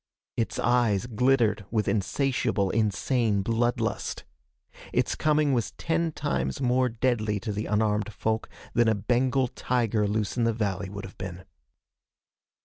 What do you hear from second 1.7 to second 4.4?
insatiable, insane blood lust.